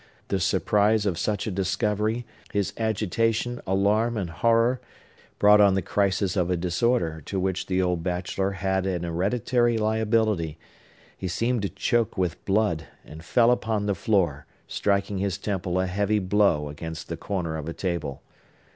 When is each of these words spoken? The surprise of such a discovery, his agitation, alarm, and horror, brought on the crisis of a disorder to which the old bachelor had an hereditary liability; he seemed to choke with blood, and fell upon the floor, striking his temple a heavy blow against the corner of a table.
The 0.29 0.39
surprise 0.39 1.05
of 1.05 1.19
such 1.19 1.45
a 1.45 1.51
discovery, 1.51 2.25
his 2.51 2.73
agitation, 2.75 3.61
alarm, 3.67 4.17
and 4.17 4.31
horror, 4.31 4.81
brought 5.37 5.61
on 5.61 5.75
the 5.75 5.83
crisis 5.83 6.35
of 6.35 6.49
a 6.49 6.57
disorder 6.57 7.21
to 7.27 7.39
which 7.39 7.67
the 7.67 7.83
old 7.83 8.01
bachelor 8.01 8.53
had 8.53 8.87
an 8.87 9.03
hereditary 9.03 9.77
liability; 9.77 10.57
he 11.15 11.27
seemed 11.27 11.61
to 11.61 11.69
choke 11.69 12.17
with 12.17 12.43
blood, 12.45 12.87
and 13.05 13.23
fell 13.23 13.51
upon 13.51 13.85
the 13.85 13.93
floor, 13.93 14.47
striking 14.65 15.19
his 15.19 15.37
temple 15.37 15.79
a 15.79 15.85
heavy 15.85 16.17
blow 16.17 16.67
against 16.67 17.07
the 17.07 17.15
corner 17.15 17.55
of 17.55 17.69
a 17.69 17.73
table. 17.73 18.23